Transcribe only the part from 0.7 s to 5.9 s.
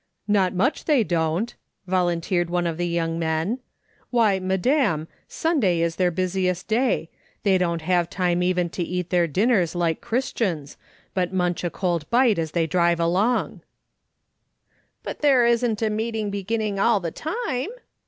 they don't!" volunteered one of the young men." Why, madam, Sunday